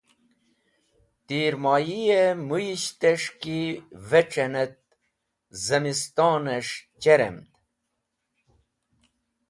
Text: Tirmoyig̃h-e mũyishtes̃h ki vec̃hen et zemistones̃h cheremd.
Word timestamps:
Tirmoyig̃h-e 1.27 2.23
mũyishtes̃h 2.47 3.29
ki 3.41 3.59
vec̃hen 4.09 4.53
et 4.63 4.77
zemistones̃h 5.65 6.73
cheremd. 7.01 7.49